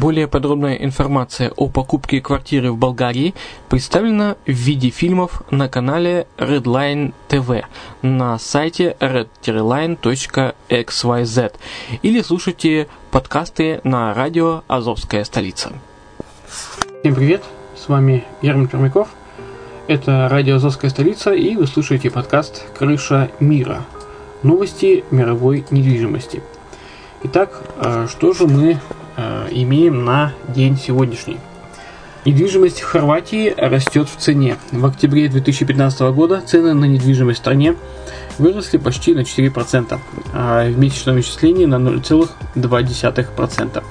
Более 0.00 0.26
подробная 0.28 0.76
информация 0.76 1.50
о 1.56 1.68
покупке 1.68 2.22
квартиры 2.22 2.72
в 2.72 2.78
Болгарии 2.78 3.34
представлена 3.68 4.36
в 4.46 4.50
виде 4.50 4.88
фильмов 4.88 5.42
на 5.50 5.68
канале 5.68 6.26
Redline 6.38 7.12
TV 7.28 7.64
на 8.00 8.38
сайте 8.38 8.96
red-line.xyz 8.98 11.52
или 12.00 12.22
слушайте 12.22 12.88
подкасты 13.10 13.82
на 13.84 14.14
радио 14.14 14.62
«Азовская 14.68 15.24
столица». 15.24 15.70
Всем 17.00 17.14
привет, 17.14 17.44
с 17.76 17.86
вами 17.86 18.24
Герман 18.40 18.68
Пермяков. 18.68 19.08
Это 19.86 20.28
радио 20.30 20.56
«Азовская 20.56 20.90
столица» 20.90 21.34
и 21.34 21.56
вы 21.56 21.66
слушаете 21.66 22.10
подкаст 22.10 22.64
«Крыша 22.72 23.30
мира». 23.38 23.84
Новости 24.42 25.04
мировой 25.10 25.66
недвижимости. 25.70 26.42
Итак, 27.22 27.50
э, 27.76 28.06
что 28.08 28.32
же 28.32 28.46
мы 28.46 28.80
Э, 29.16 29.48
имеем 29.50 30.04
на 30.04 30.32
день 30.48 30.78
сегодняшний. 30.78 31.38
Недвижимость 32.24 32.80
в 32.80 32.84
Хорватии 32.84 33.52
растет 33.56 34.08
в 34.08 34.16
цене. 34.16 34.56
В 34.72 34.86
октябре 34.86 35.28
2015 35.28 36.00
года 36.12 36.40
цены 36.42 36.74
на 36.74 36.84
недвижимость 36.84 37.38
в 37.38 37.42
стране 37.42 37.74
выросли 38.38 38.76
почти 38.76 39.14
на 39.14 39.20
4%, 39.20 39.98
а 40.32 40.70
в 40.70 40.78
месячном 40.78 41.18
исчислении 41.20 41.64
на 41.64 41.76
0,2%. 41.76 43.82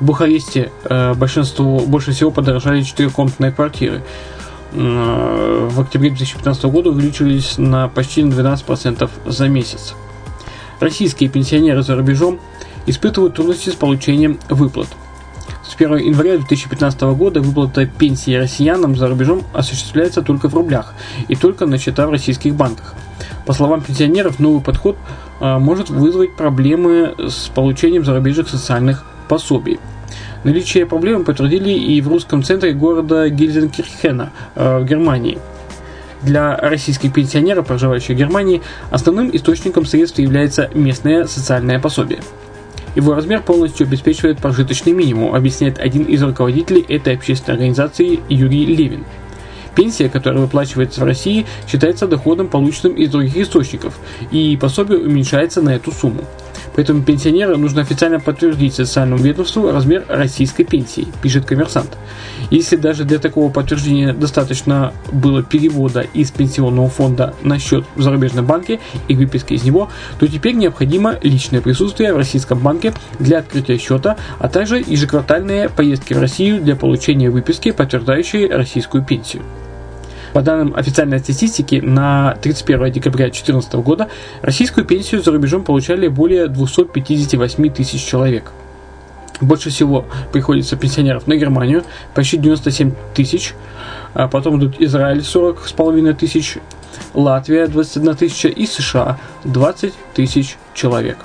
В 0.00 0.04
Бухаресте 0.04 0.72
э, 0.84 1.14
большинство, 1.14 1.78
больше 1.80 2.12
всего 2.12 2.30
подорожали 2.30 2.82
4-комнатные 2.82 3.52
квартиры. 3.52 4.02
В 4.72 5.80
октябре 5.80 6.10
2015 6.10 6.64
года 6.64 6.90
увеличились 6.90 7.56
на 7.56 7.88
почти 7.88 8.24
на 8.24 8.34
12% 8.34 9.08
за 9.24 9.48
месяц. 9.48 9.94
Российские 10.80 11.30
пенсионеры 11.30 11.82
за 11.82 11.96
рубежом– 11.96 12.38
испытывают 12.86 13.34
трудности 13.34 13.70
с 13.70 13.74
получением 13.74 14.38
выплат. 14.48 14.88
С 15.68 15.74
1 15.74 15.96
января 15.96 16.38
2015 16.38 17.00
года 17.02 17.40
выплата 17.40 17.86
пенсии 17.86 18.34
россиянам 18.34 18.96
за 18.96 19.08
рубежом 19.08 19.42
осуществляется 19.52 20.22
только 20.22 20.48
в 20.48 20.54
рублях 20.54 20.94
и 21.28 21.34
только 21.34 21.66
на 21.66 21.76
счета 21.76 22.06
в 22.06 22.10
российских 22.10 22.54
банках. 22.54 22.94
По 23.46 23.52
словам 23.52 23.80
пенсионеров, 23.80 24.38
новый 24.38 24.62
подход 24.62 24.96
а, 25.40 25.58
может 25.58 25.90
вызвать 25.90 26.36
проблемы 26.36 27.14
с 27.18 27.48
получением 27.48 28.04
зарубежных 28.04 28.48
социальных 28.48 29.04
пособий. 29.28 29.80
Наличие 30.44 30.86
проблемы 30.86 31.24
подтвердили 31.24 31.70
и 31.70 32.00
в 32.00 32.08
русском 32.08 32.44
центре 32.44 32.72
города 32.72 33.28
Гильзенкирхена 33.28 34.30
а, 34.54 34.80
в 34.80 34.84
Германии. 34.84 35.38
Для 36.22 36.56
российских 36.56 37.12
пенсионеров, 37.12 37.66
проживающих 37.66 38.16
в 38.16 38.18
Германии, 38.18 38.62
основным 38.90 39.34
источником 39.34 39.84
средств 39.84 40.18
является 40.18 40.70
местное 40.74 41.26
социальное 41.26 41.80
пособие– 41.80 42.20
его 42.96 43.14
размер 43.14 43.42
полностью 43.42 43.86
обеспечивает 43.86 44.38
прожиточный 44.38 44.92
минимум, 44.92 45.34
объясняет 45.34 45.78
один 45.78 46.04
из 46.04 46.22
руководителей 46.22 46.84
этой 46.88 47.14
общественной 47.14 47.54
организации 47.54 48.20
Юрий 48.28 48.64
Левин. 48.64 49.04
Пенсия, 49.74 50.08
которая 50.08 50.40
выплачивается 50.40 51.02
в 51.02 51.04
России, 51.04 51.44
считается 51.68 52.08
доходом, 52.08 52.48
полученным 52.48 52.94
из 52.94 53.10
других 53.10 53.36
источников, 53.36 53.98
и 54.30 54.56
пособие 54.58 54.98
уменьшается 54.98 55.60
на 55.60 55.74
эту 55.74 55.92
сумму. 55.92 56.24
Поэтому 56.76 57.02
пенсионеру 57.02 57.56
нужно 57.56 57.80
официально 57.80 58.20
подтвердить 58.20 58.74
социальному 58.74 59.22
ведомству 59.22 59.72
размер 59.72 60.04
российской 60.08 60.64
пенсии, 60.64 61.08
пишет 61.22 61.46
коммерсант. 61.46 61.96
Если 62.50 62.76
даже 62.76 63.04
для 63.04 63.18
такого 63.18 63.50
подтверждения 63.50 64.12
достаточно 64.12 64.92
было 65.10 65.42
перевода 65.42 66.02
из 66.02 66.30
пенсионного 66.30 66.88
фонда 66.88 67.34
на 67.42 67.58
счет 67.58 67.84
в 67.96 68.02
зарубежном 68.02 68.44
банке 68.44 68.78
и 69.08 69.16
выписки 69.16 69.54
из 69.54 69.64
него, 69.64 69.88
то 70.18 70.26
теперь 70.26 70.54
необходимо 70.54 71.18
личное 71.22 71.62
присутствие 71.62 72.12
в 72.12 72.18
российском 72.18 72.58
банке 72.58 72.92
для 73.18 73.38
открытия 73.38 73.78
счета, 73.78 74.16
а 74.38 74.48
также 74.48 74.76
ежеквартальные 74.86 75.70
поездки 75.70 76.12
в 76.12 76.20
Россию 76.20 76.60
для 76.60 76.76
получения 76.76 77.30
выписки, 77.30 77.70
подтверждающей 77.70 78.48
российскую 78.48 79.02
пенсию. 79.02 79.42
По 80.36 80.42
данным 80.42 80.74
официальной 80.76 81.18
статистики, 81.18 81.76
на 81.76 82.36
31 82.42 82.92
декабря 82.92 83.24
2014 83.24 83.72
года 83.76 84.10
российскую 84.42 84.84
пенсию 84.84 85.22
за 85.22 85.32
рубежом 85.32 85.64
получали 85.64 86.08
более 86.08 86.48
258 86.48 87.70
тысяч 87.70 88.04
человек. 88.04 88.52
Больше 89.40 89.70
всего 89.70 90.04
приходится 90.32 90.76
пенсионеров 90.76 91.26
на 91.26 91.36
Германию, 91.36 91.84
почти 92.14 92.36
97 92.36 92.92
тысяч. 93.14 93.54
А 94.12 94.28
потом 94.28 94.58
идут 94.58 94.78
Израиль 94.78 95.24
40 95.24 95.68
с 95.68 95.72
половиной 95.72 96.12
тысяч, 96.12 96.58
Латвия 97.14 97.66
21 97.66 98.14
тысяча 98.16 98.48
и 98.48 98.66
США 98.66 99.18
20 99.44 99.94
тысяч 100.12 100.58
человек. 100.74 101.16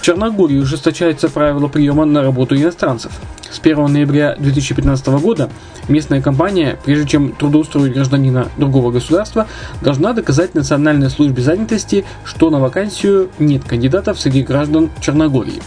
В 0.00 0.02
Черногории 0.02 0.56
ужесточается 0.56 1.28
правило 1.28 1.68
приема 1.68 2.06
на 2.06 2.22
работу 2.22 2.56
иностранцев. 2.56 3.12
С 3.50 3.58
1 3.58 3.84
ноября 3.84 4.34
2015 4.38 5.08
года 5.20 5.50
местная 5.88 6.22
компания, 6.22 6.78
прежде 6.82 7.06
чем 7.06 7.32
трудоустроить 7.32 7.92
гражданина 7.92 8.48
другого 8.56 8.92
государства, 8.92 9.46
должна 9.82 10.14
доказать 10.14 10.54
Национальной 10.54 11.10
службе 11.10 11.42
занятости, 11.42 12.06
что 12.24 12.48
на 12.48 12.60
вакансию 12.60 13.28
нет 13.38 13.64
кандидатов 13.64 14.18
среди 14.18 14.42
граждан 14.42 14.88
Черногории. 15.02 15.60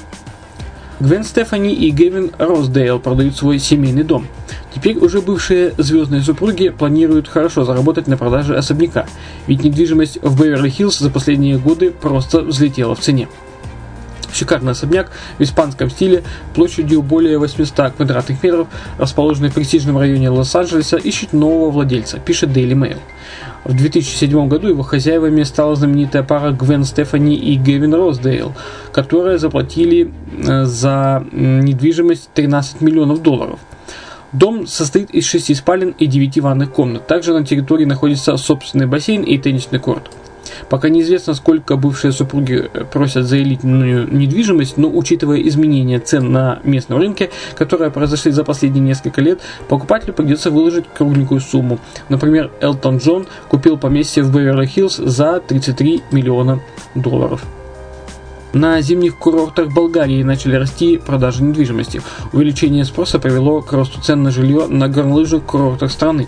Гвен 1.00 1.24
Стефани 1.24 1.72
и 1.72 1.92
Гевин 1.92 2.32
Росдейл 2.40 2.98
продают 2.98 3.38
свой 3.38 3.60
семейный 3.60 4.04
дом. 4.04 4.26
Теперь 4.74 4.98
уже 4.98 5.22
бывшие 5.22 5.76
звездные 5.78 6.22
супруги 6.22 6.70
планируют 6.70 7.28
хорошо 7.28 7.66
заработать 7.66 8.08
на 8.08 8.18
продаже 8.18 8.56
особняка, 8.56 9.06
ведь 9.46 9.64
недвижимость 9.64 10.18
в 10.24 10.42
Беверли-Хиллз 10.42 10.98
за 10.98 11.12
последние 11.12 11.60
годы 11.60 11.92
просто 11.92 12.42
взлетела 12.42 12.96
в 12.96 13.00
цене. 13.00 13.28
Шикарный 14.34 14.72
особняк 14.72 15.12
в 15.38 15.44
испанском 15.44 15.90
стиле, 15.90 16.24
площадью 16.54 17.02
более 17.02 17.38
800 17.38 17.94
квадратных 17.94 18.44
метров, 18.44 18.68
расположенный 18.98 19.50
в 19.50 19.54
престижном 19.54 19.98
районе 19.98 20.30
Лос-Анджелеса, 20.30 20.98
ищет 20.98 21.34
нового 21.34 21.72
владельца, 21.72 22.20
пишет 22.20 22.50
Daily 22.50 22.74
Mail. 22.74 22.98
В 23.64 23.76
2007 23.76 24.48
году 24.50 24.68
его 24.68 24.84
хозяевами 24.84 25.44
стала 25.44 25.76
знаменитая 25.76 26.24
пара 26.24 26.52
Гвен 26.52 26.84
Стефани 26.84 27.36
и 27.36 27.56
Гевин 27.56 27.94
Росдейл, 27.94 28.54
которые 28.92 29.38
заплатили 29.38 30.12
э, 30.46 30.66
за 30.66 31.26
недвижимость 31.32 32.30
13 32.34 32.82
миллионов 32.82 33.22
долларов. 33.22 33.60
Дом 34.34 34.66
состоит 34.66 35.12
из 35.12 35.26
шести 35.26 35.54
спален 35.54 35.96
и 36.00 36.08
девяти 36.08 36.42
ванных 36.42 36.72
комнат. 36.72 37.06
Также 37.08 37.34
на 37.34 37.46
территории 37.46 37.86
находится 37.86 38.36
собственный 38.36 38.88
бассейн 38.88 39.22
и 39.22 39.38
теннисный 39.38 39.80
корт. 39.80 40.10
Пока 40.70 40.90
неизвестно, 40.90 41.34
сколько 41.34 41.76
бывшие 41.76 42.12
супруги 42.12 42.70
э, 42.74 42.86
просят 42.86 43.26
за 43.26 43.42
элитную 43.42 44.08
недвижимость, 44.14 44.78
но 44.78 44.90
учитывая 44.90 45.42
изменения 45.42 46.00
цен 46.00 46.32
на 46.32 46.60
местном 46.64 47.00
рынке, 47.00 47.30
которые 47.56 47.92
произошли 47.92 48.32
за 48.32 48.44
последние 48.44 48.84
несколько 48.84 49.22
лет, 49.22 49.40
покупателю 49.68 50.14
придется 50.14 50.52
выложить 50.52 50.86
кругленькую 50.94 51.42
сумму. 51.42 51.80
Например, 52.10 52.52
Элтон 52.62 52.98
Джон 52.98 53.28
купил 53.50 53.78
поместье 53.78 54.24
в 54.24 54.36
Беверли-Хиллз 54.36 55.04
за 55.06 55.40
33 55.40 56.04
миллиона 56.12 56.60
долларов. 56.96 57.44
На 58.54 58.80
зимних 58.82 59.18
курортах 59.18 59.74
Болгарии 59.74 60.22
начали 60.22 60.56
расти 60.56 60.98
продажи 60.98 61.44
недвижимости. 61.44 62.04
Увеличение 62.34 62.86
спроса 62.86 63.18
привело 63.18 63.62
к 63.62 63.74
росту 63.74 64.00
цен 64.00 64.22
на 64.22 64.30
жилье 64.30 64.68
на 64.68 64.88
горнолыжных 64.88 65.44
курортах 65.44 65.92
страны. 65.92 66.28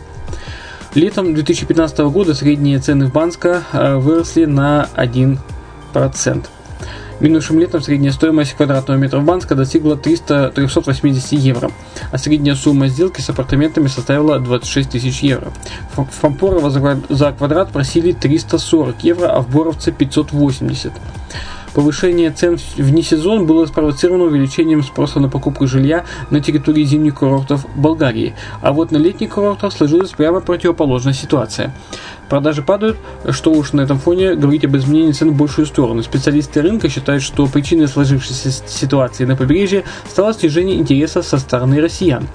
Летом 0.96 1.34
2015 1.34 2.00
года 2.00 2.34
средние 2.34 2.80
цены 2.80 3.08
в 3.08 3.12
Банско 3.12 3.64
э, 3.74 3.96
выросли 3.98 4.46
на 4.46 4.88
1%. 4.96 5.38
Минувшим 7.20 7.60
летом 7.60 7.82
средняя 7.82 8.14
стоимость 8.14 8.54
квадратного 8.54 8.98
метра 8.98 9.20
в 9.20 9.26
Банска 9.26 9.56
достигла 9.56 9.98
300, 9.98 10.52
380 10.56 11.34
евро, 11.34 11.70
а 12.14 12.18
средняя 12.18 12.56
сумма 12.56 12.88
сделки 12.88 13.20
с 13.20 13.30
апартаментами 13.30 13.88
составила 13.88 14.40
26 14.40 14.92
тысяч 14.92 15.20
евро. 15.20 15.52
В 15.98 16.06
Фампорово 16.06 16.70
за 16.70 17.32
квадрат 17.34 17.72
просили 17.72 18.14
340 18.14 19.04
евро, 19.04 19.28
а 19.28 19.42
в 19.42 19.50
Боровце 19.50 19.92
580. 19.92 20.94
Повышение 21.76 22.32
цен 22.32 22.58
в 22.78 22.94
несезон 22.94 23.46
было 23.46 23.66
спровоцировано 23.66 24.24
увеличением 24.24 24.82
спроса 24.82 25.20
на 25.20 25.28
покупку 25.28 25.68
жилья 25.68 26.06
на 26.30 26.40
территории 26.40 26.86
зимних 26.86 27.16
курортов 27.16 27.66
Болгарии, 27.76 28.34
а 28.62 28.72
вот 28.72 28.92
на 28.92 28.98
летних 28.98 29.32
курортах 29.32 29.74
сложилась 29.74 30.12
прямо 30.12 30.40
противоположная 30.40 31.12
ситуация. 31.12 31.76
Продажи 32.30 32.62
падают, 32.62 32.98
что 33.30 33.52
уж 33.52 33.74
на 33.74 33.82
этом 33.82 34.00
фоне 34.00 34.36
говорить 34.36 34.64
об 34.64 34.78
изменении 34.78 35.12
цен 35.12 35.32
в 35.32 35.36
большую 35.36 35.66
сторону. 35.66 36.02
Специалисты 36.02 36.62
рынка 36.62 36.88
считают, 36.88 37.22
что 37.22 37.46
причиной 37.46 37.90
сложившейся 37.90 38.52
ситуации 38.52 39.26
на 39.26 39.36
побережье 39.36 39.84
стало 40.10 40.34
снижение 40.34 40.78
интереса 40.78 41.22
со 41.24 41.38
стороны 41.38 41.82
россиян. 41.82 42.26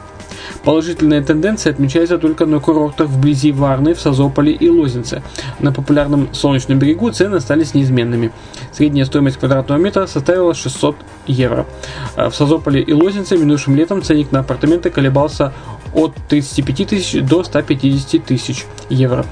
Положительная 0.65 1.23
тенденция 1.23 1.73
отмечается 1.73 2.19
только 2.19 2.45
на 2.45 2.61
курортах 2.61 3.09
вблизи 3.09 3.51
Варны, 3.51 3.95
в 3.95 4.01
Созополе 4.01 4.53
и 4.53 4.69
Лозенце. 4.69 5.23
На 5.59 5.73
популярном 5.73 6.33
солнечном 6.35 6.79
берегу 6.79 7.11
цены 7.11 7.37
остались 7.37 7.73
неизменными. 7.73 8.31
Средняя 8.73 9.07
стоимость 9.07 9.39
квадратного 9.39 9.79
метра 9.79 10.07
составила 10.07 10.55
600 10.55 10.97
евро. 11.27 11.67
А 12.15 12.29
в 12.29 12.37
Созополе 12.37 12.83
и 12.83 12.93
Лозенце 12.93 13.39
минувшим 13.39 13.75
летом 13.75 14.03
ценник 14.03 14.33
на 14.33 14.41
апартаменты 14.41 14.91
колебался 14.91 15.53
от 15.95 16.15
35 16.29 16.89
тысяч 16.89 17.23
до 17.23 17.43
150 17.43 18.23
тысяч 18.25 18.67
евро. 18.91 19.25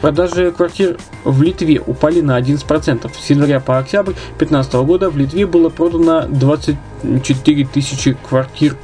Продажи 0.00 0.50
квартир 0.50 0.98
в 1.24 1.42
Литве 1.42 1.80
упали 1.80 2.20
на 2.20 2.38
11%. 2.38 3.10
С 3.20 3.30
января 3.30 3.60
по 3.60 3.78
октябрь 3.78 4.14
2015 4.38 4.74
года 4.74 5.10
в 5.10 5.16
Литве 5.16 5.46
было 5.46 5.68
продано 5.68 6.26
24 6.28 7.64
тысячи 7.66 8.16
квартир 8.28 8.76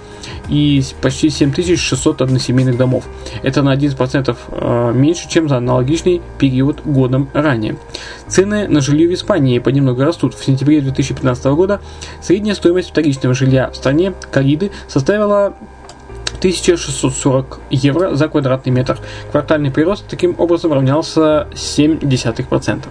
и 0.48 0.82
почти 1.00 1.30
7600 1.30 2.22
односемейных 2.22 2.76
домов. 2.76 3.04
Это 3.42 3.62
на 3.62 3.74
11% 3.74 4.36
э, 4.50 4.92
меньше, 4.94 5.28
чем 5.28 5.48
за 5.48 5.58
аналогичный 5.58 6.22
период 6.38 6.80
годом 6.84 7.28
ранее. 7.32 7.76
Цены 8.26 8.68
на 8.68 8.80
жилье 8.80 9.08
в 9.08 9.14
Испании 9.14 9.58
понемногу 9.58 10.02
растут. 10.02 10.34
В 10.34 10.44
сентябре 10.44 10.80
2015 10.80 11.44
года 11.46 11.80
средняя 12.22 12.54
стоимость 12.54 12.90
вторичного 12.90 13.34
жилья 13.34 13.70
в 13.70 13.76
стране 13.76 14.12
Кариды 14.30 14.70
составила 14.88 15.54
1640 16.38 17.60
евро 17.70 18.14
за 18.14 18.28
квадратный 18.28 18.72
метр. 18.72 18.98
Квартальный 19.30 19.70
прирост 19.70 20.06
таким 20.08 20.34
образом 20.38 20.72
равнялся 20.72 21.48
0,7%. 21.52 22.84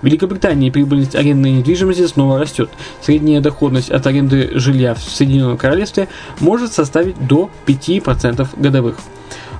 В 0.00 0.06
Великобритании 0.06 0.70
прибыльность 0.70 1.14
арендной 1.14 1.50
недвижимости 1.52 2.06
снова 2.06 2.38
растет. 2.38 2.70
Средняя 3.00 3.40
доходность 3.40 3.90
от 3.90 4.06
аренды 4.06 4.50
жилья 4.54 4.94
в 4.94 5.00
Соединенном 5.00 5.56
Королевстве 5.56 6.08
может 6.40 6.72
составить 6.72 7.16
до 7.26 7.50
5% 7.66 8.48
годовых. 8.56 8.96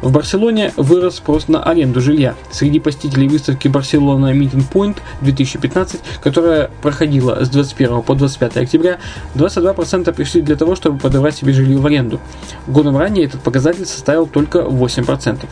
В 0.03 0.13
Барселоне 0.13 0.73
вырос 0.77 1.17
спрос 1.17 1.49
на 1.49 1.63
аренду 1.63 2.01
жилья. 2.01 2.35
Среди 2.51 2.81
посетителей 2.81 3.29
выставки 3.29 3.69
Барселона 3.69 4.33
Meeting 4.33 4.65
Point 4.71 4.99
2015, 5.23 6.01
которая 6.23 6.71
проходила 6.83 7.43
с 7.45 7.49
21 7.49 8.03
по 8.03 8.15
25 8.15 8.57
октября, 8.59 8.99
22% 9.35 10.13
пришли 10.13 10.43
для 10.43 10.57
того, 10.57 10.77
чтобы 10.77 10.99
подобрать 10.99 11.37
себе 11.37 11.53
жилье 11.53 11.79
в 11.79 11.87
аренду. 11.87 12.21
Годом 12.67 12.97
ранее 12.97 13.25
этот 13.25 13.41
показатель 13.41 13.87
составил 13.87 14.27
только 14.27 14.59
8%. 14.59 15.47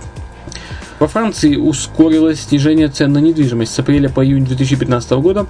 Во 1.00 1.08
Франции 1.08 1.56
ускорилось 1.56 2.42
снижение 2.42 2.88
цен 2.88 3.12
на 3.12 3.18
недвижимость. 3.18 3.74
С 3.74 3.78
апреля 3.78 4.08
по 4.08 4.24
июнь 4.24 4.44
2015 4.44 5.10
года 5.12 5.46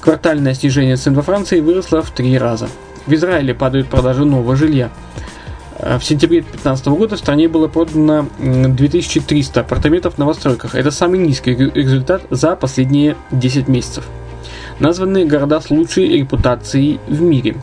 квартальное 0.00 0.54
снижение 0.54 0.96
цен 0.96 1.14
во 1.14 1.22
Франции 1.22 1.60
выросло 1.60 2.02
в 2.02 2.10
три 2.10 2.38
раза. 2.38 2.68
В 3.06 3.12
Израиле 3.12 3.54
падают 3.54 3.88
продажи 3.88 4.24
нового 4.24 4.56
жилья. 4.56 4.90
Э, 5.78 5.98
в 5.98 6.04
сентябре 6.04 6.40
2015 6.40 6.86
года 6.86 7.16
в 7.16 7.18
стране 7.18 7.48
было 7.48 7.68
продано 7.68 8.28
2300 8.38 9.60
апартаментов 9.60 10.14
в 10.14 10.18
новостройках. 10.18 10.74
Это 10.74 10.90
самый 10.90 11.18
низкий 11.18 11.54
результат 11.54 12.22
за 12.30 12.56
последние 12.56 13.16
10 13.32 13.68
месяцев. 13.68 14.06
Названы 14.80 15.26
города 15.26 15.60
с 15.60 15.70
лучшей 15.70 16.18
репутацией 16.18 17.00
в 17.06 17.20
мире. 17.20 17.56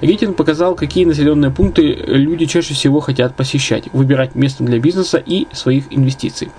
Рейтинг 0.00 0.36
показал, 0.36 0.74
какие 0.74 1.04
населенные 1.04 1.50
пункты 1.50 1.82
люди 1.82 2.46
чаще 2.46 2.74
всего 2.74 3.00
хотят 3.00 3.34
посещать, 3.34 3.84
выбирать 3.92 4.34
место 4.34 4.64
для 4.64 4.78
бизнеса 4.78 5.22
и 5.24 5.46
своих 5.52 5.84
инвестиций. 5.90 6.50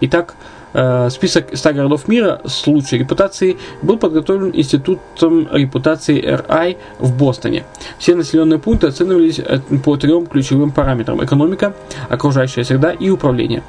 Итак, 0.00 0.34
Э, 0.74 1.10
список 1.10 1.54
100 1.56 1.72
городов 1.74 2.08
мира 2.08 2.40
с 2.44 2.66
лучшей 2.66 2.98
репутацией 2.98 3.58
был 3.82 3.98
подготовлен 3.98 4.50
Институтом 4.54 5.48
репутации 5.52 6.22
RI 6.22 6.76
в 6.98 7.16
Бостоне. 7.16 7.64
Все 7.98 8.14
населенные 8.14 8.58
пункты 8.58 8.86
оценивались 8.86 9.38
э, 9.38 9.60
по 9.84 9.96
трем 9.96 10.26
ключевым 10.26 10.70
параметрам– 10.70 11.22
экономика, 11.24 11.74
окружающая 12.08 12.64
среда 12.64 12.92
и 12.92 13.10
управление. 13.10 13.62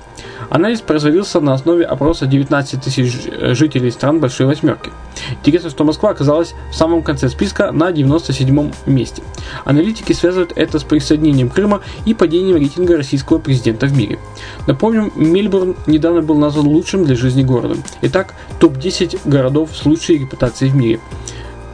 Анализ 0.53 0.81
производился 0.81 1.39
на 1.39 1.55
основе 1.55 1.83
опроса 1.83 2.27
19 2.27 2.79
тысяч 2.79 3.25
э, 3.25 3.55
жителей 3.55 3.89
стран 3.89 4.19
Большой 4.19 4.45
Восьмерки. 4.45 4.91
Интересно, 5.39 5.71
что 5.71 5.83
Москва 5.83 6.11
оказалась 6.11 6.53
в 6.69 6.75
самом 6.75 7.01
конце 7.01 7.27
списка 7.27 7.71
на 7.71 7.91
97 7.91 8.71
месте. 8.85 9.23
Аналитики 9.65 10.13
связывают 10.13 10.53
это 10.55 10.77
с 10.77 10.83
присоединением 10.83 11.49
Крыма 11.49 11.81
и 12.05 12.13
падением 12.13 12.57
рейтинга 12.57 12.95
российского 12.97 13.39
президента 13.39 13.87
в 13.87 13.97
мире. 13.97 14.19
Напомним, 14.67 15.11
Мельбурн 15.15 15.75
недавно 15.87 16.21
был 16.21 16.37
назван 16.37 16.67
лучшим 16.67 17.03
для 17.03 17.15
жизни 17.15 17.41
городом. 17.41 17.83
Итак, 18.03 18.35
топ-10 18.59 19.21
городов 19.25 19.71
с 19.73 19.83
лучшей 19.87 20.19
репутацией 20.19 20.69
в 20.69 20.75
мире. 20.75 20.99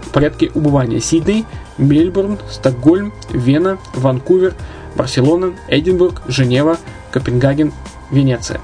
В 0.03 0.11
порядке 0.11 0.51
убывания 0.55 1.01
Сидней, 1.01 1.43
Мельбурн, 1.77 2.39
Стокгольм, 2.49 3.11
Вена, 3.29 3.77
Ванкувер, 3.93 4.53
Барселона, 4.95 5.51
Эдинбург, 5.67 6.21
Женева, 6.29 6.77
Копенгаген, 7.11 7.73
Венеция. 8.11 8.59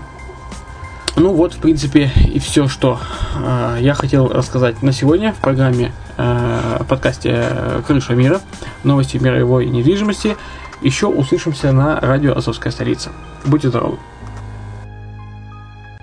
Ну 1.15 1.33
вот, 1.33 1.53
в 1.53 1.59
принципе, 1.59 2.11
и 2.25 2.39
все, 2.39 2.67
что 2.67 2.99
э, 3.35 3.77
я 3.79 3.93
хотел 3.93 4.27
рассказать 4.27 4.83
на 4.83 4.91
сегодня 4.91 5.31
в 5.31 5.37
программе 5.37 5.93
э, 6.17 6.81
подкасте 6.89 7.81
«Крыша 7.87 8.15
мира», 8.15 8.41
новости 8.83 9.17
мировой 9.17 9.67
недвижимости. 9.67 10.35
Еще 10.81 11.07
услышимся 11.07 11.71
на 11.71 11.99
радио 12.01 12.35
«Азовская 12.35 12.71
столица». 12.71 13.11
Будьте 13.45 13.69
здоровы! 13.69 13.97